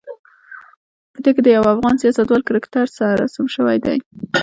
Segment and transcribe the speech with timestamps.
[1.13, 2.85] په دې کې د یوه افغان سیاستوال کرکتر
[3.21, 3.97] رسم شوی دی.